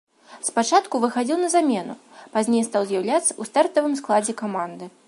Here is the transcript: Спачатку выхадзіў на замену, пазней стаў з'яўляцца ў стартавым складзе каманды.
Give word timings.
Спачатку 0.47 1.01
выхадзіў 1.03 1.37
на 1.41 1.49
замену, 1.55 1.95
пазней 2.39 2.63
стаў 2.69 2.81
з'яўляцца 2.93 3.29
ў 3.29 3.43
стартавым 3.53 3.95
складзе 4.03 4.39
каманды. 4.43 4.95